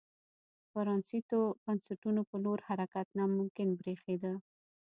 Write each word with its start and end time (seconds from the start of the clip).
پرانیستو 0.71 1.39
بنسټونو 1.63 2.21
په 2.29 2.35
لور 2.43 2.59
حرکت 2.67 3.07
ناممکن 3.17 3.67
برېښېده. 3.79 4.33